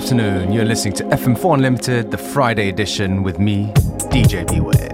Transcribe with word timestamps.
Afternoon. 0.00 0.50
You're 0.50 0.64
listening 0.64 0.94
to 0.94 1.04
FM4 1.04 1.56
Unlimited, 1.56 2.10
the 2.10 2.16
Friday 2.16 2.70
edition 2.70 3.22
with 3.22 3.38
me, 3.38 3.66
DJ 4.08 4.48
Beware. 4.50 4.89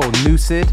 Called 0.00 0.18
Lucid 0.20 0.66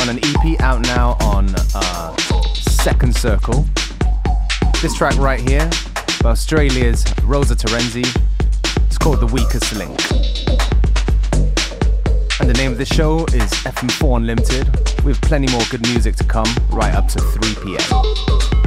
on 0.00 0.08
an 0.08 0.20
EP 0.22 0.60
out 0.60 0.80
now 0.82 1.16
on 1.20 1.52
uh, 1.74 2.16
Second 2.54 3.16
Circle. 3.16 3.64
This 4.80 4.94
track 4.94 5.16
right 5.16 5.40
here 5.40 5.68
by 6.22 6.30
Australia's 6.30 7.04
Rosa 7.24 7.56
Terenzi. 7.56 8.06
It's 8.86 8.98
called 8.98 9.18
The 9.18 9.26
Weakest 9.26 9.74
Link. 9.74 9.98
And 12.40 12.48
the 12.48 12.54
name 12.54 12.70
of 12.70 12.78
the 12.78 12.86
show 12.86 13.24
is 13.26 13.50
FM4 13.64 14.18
Unlimited. 14.18 15.04
We 15.04 15.10
have 15.10 15.20
plenty 15.22 15.50
more 15.50 15.62
good 15.70 15.82
music 15.82 16.14
to 16.16 16.24
come 16.24 16.46
right 16.70 16.94
up 16.94 17.08
to 17.08 17.20
3 17.20 17.54
p.m. 17.64 18.63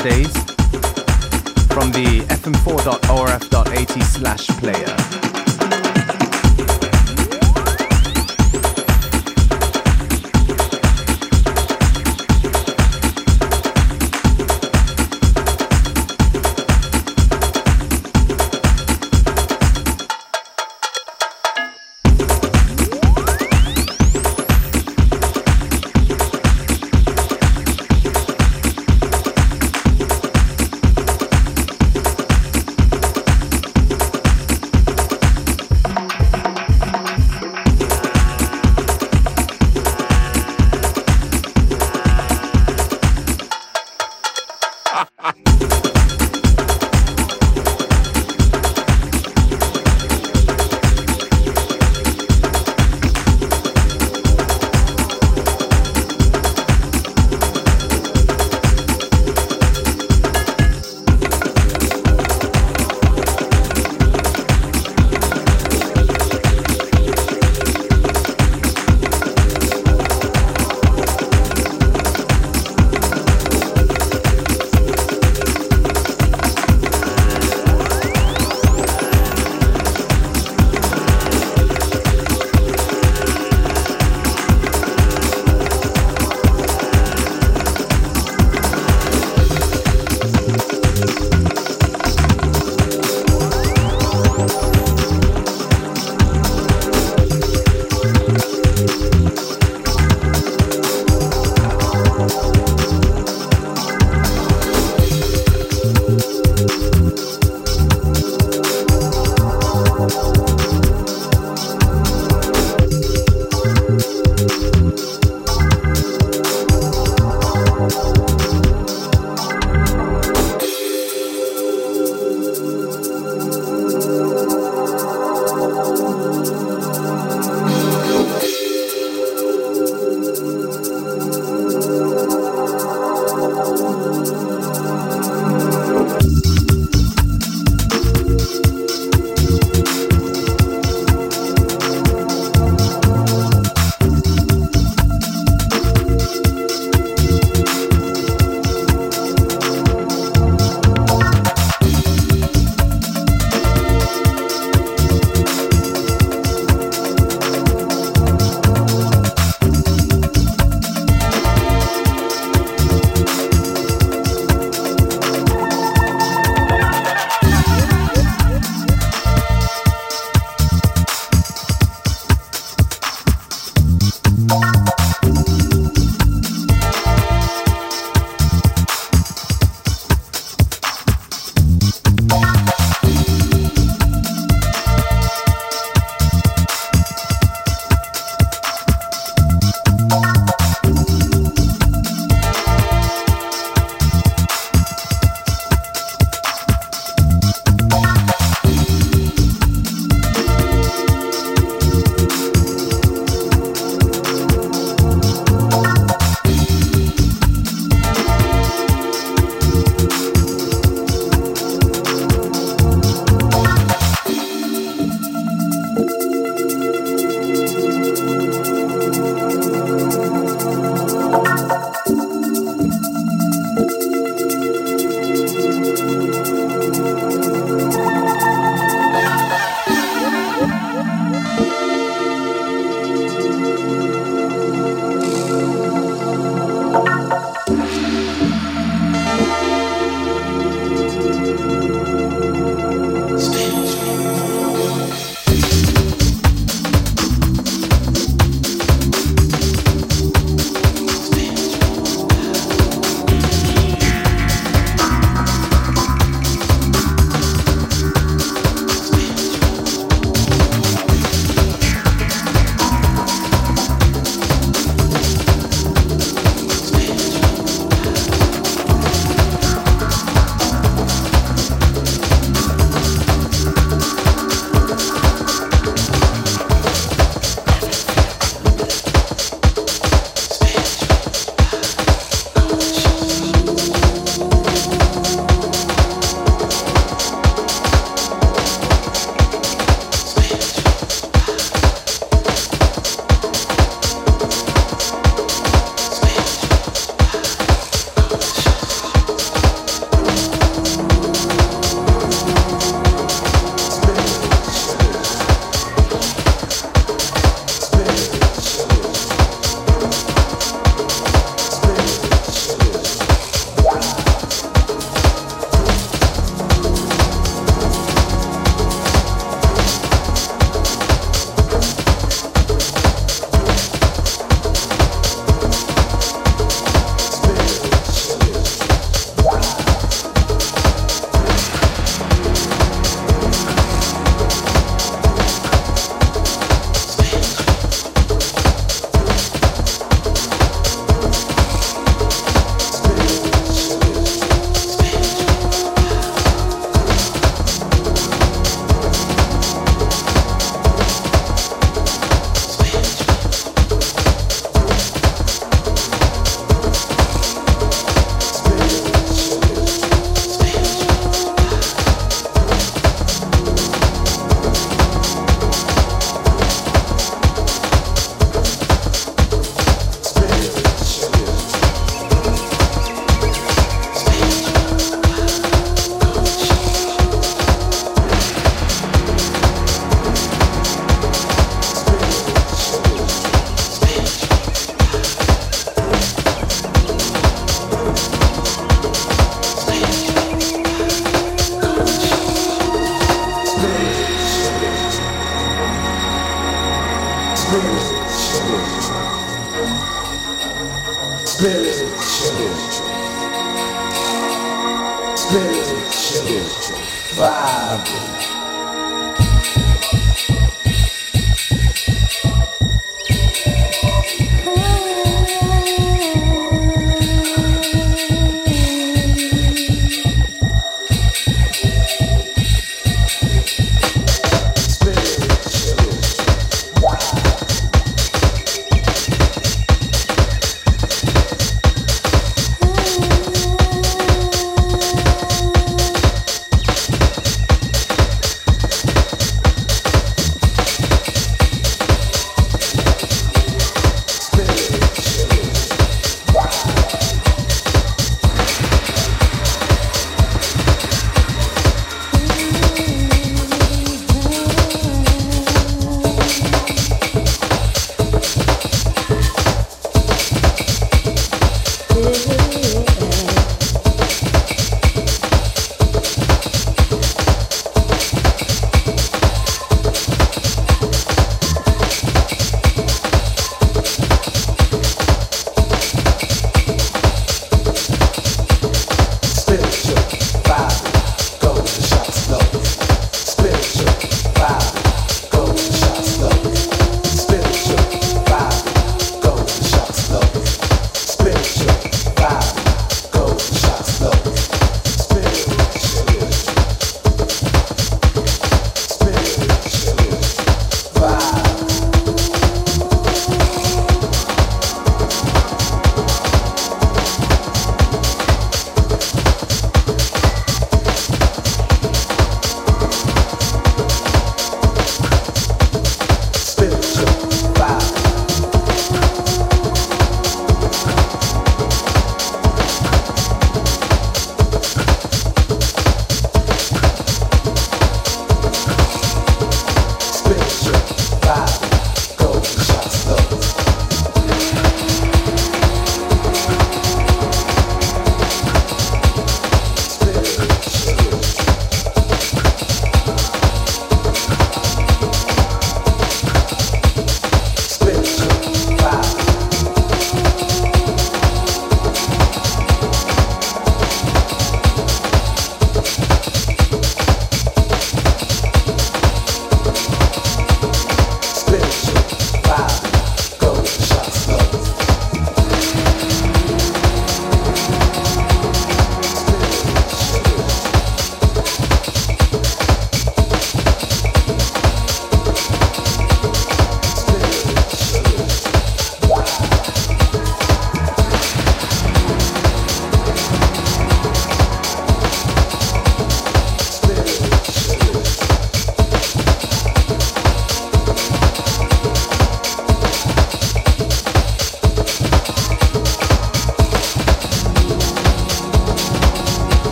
stream 0.00 0.39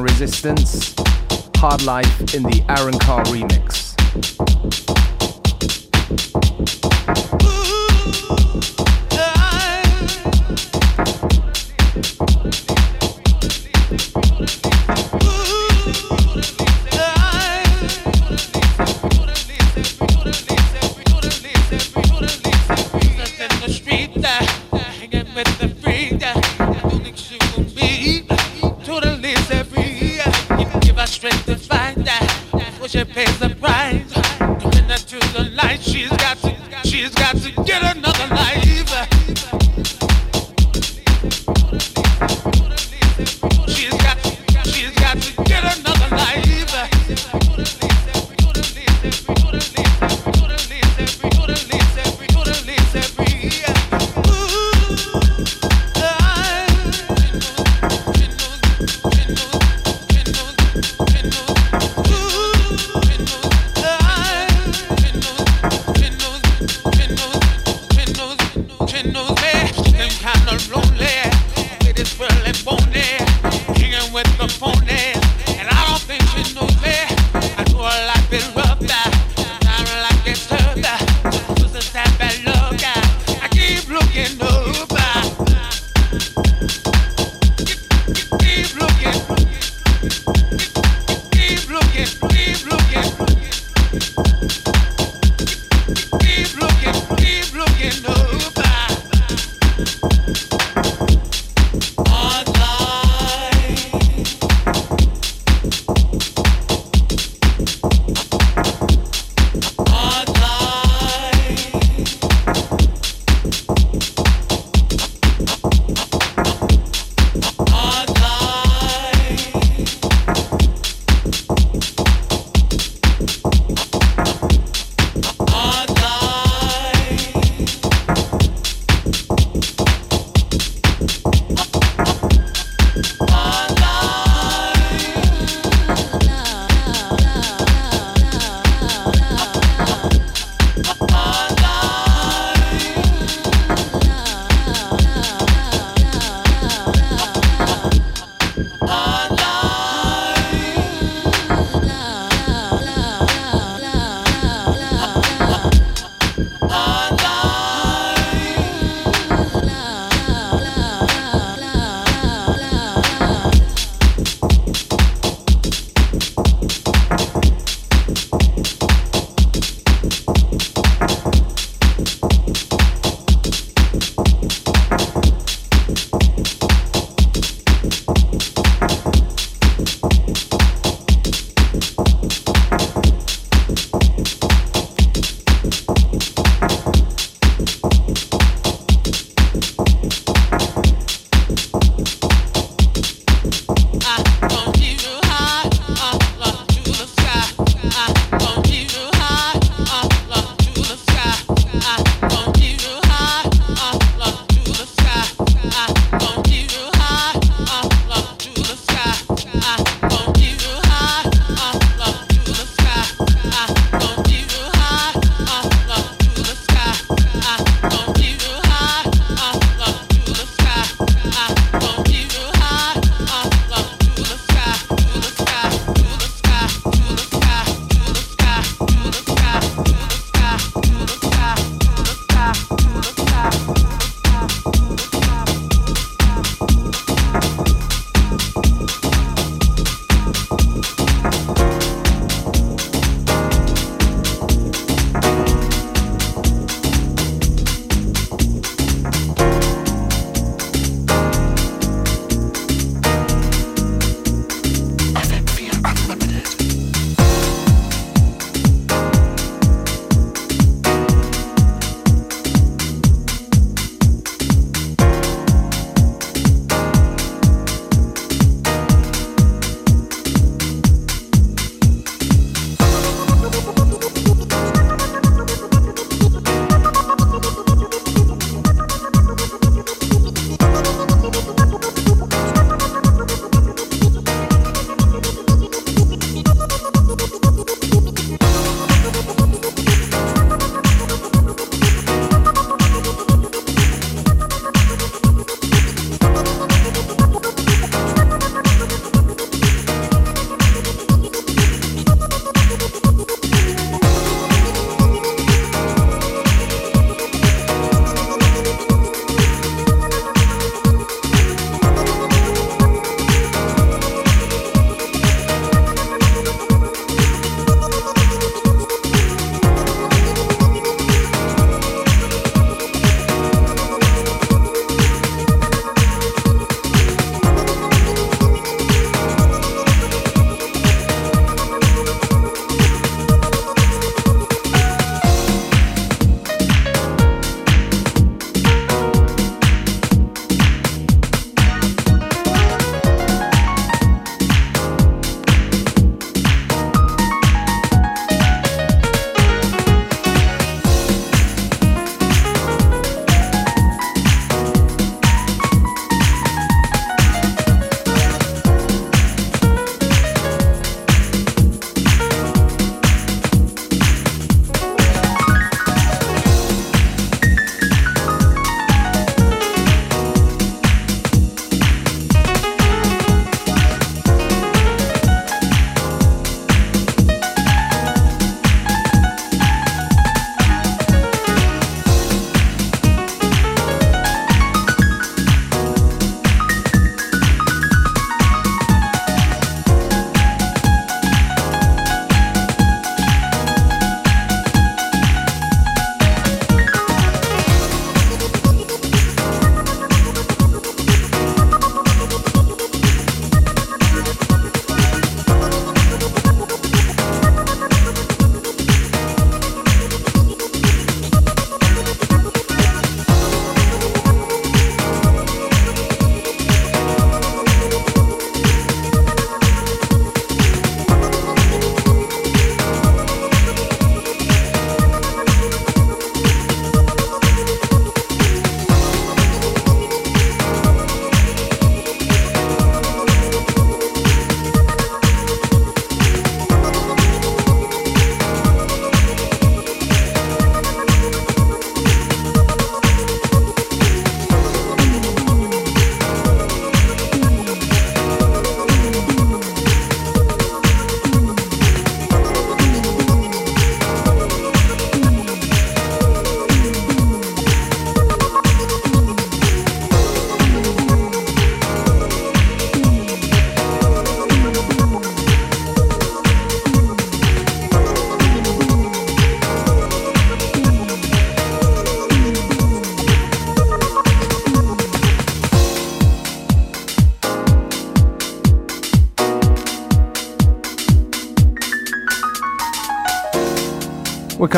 Resistance, 0.00 0.94
Hard 1.56 1.82
Life 1.84 2.34
in 2.34 2.42
the 2.42 2.64
Aaron 2.68 2.98
Carr 2.98 3.24
remix. 3.24 3.87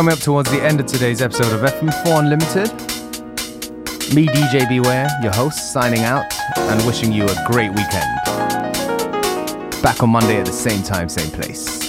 Coming 0.00 0.14
up 0.14 0.20
towards 0.20 0.50
the 0.50 0.62
end 0.62 0.80
of 0.80 0.86
today's 0.86 1.20
episode 1.20 1.52
of 1.52 1.60
FM4 1.60 2.20
Unlimited. 2.20 2.72
Me, 4.14 4.26
DJ 4.28 4.66
Beware, 4.66 5.06
your 5.22 5.30
host, 5.30 5.74
signing 5.74 6.04
out 6.04 6.24
and 6.56 6.86
wishing 6.86 7.12
you 7.12 7.26
a 7.26 7.44
great 7.46 7.68
weekend. 7.68 8.16
Back 9.82 10.02
on 10.02 10.08
Monday 10.08 10.40
at 10.40 10.46
the 10.46 10.52
same 10.52 10.82
time, 10.82 11.10
same 11.10 11.30
place. 11.30 11.79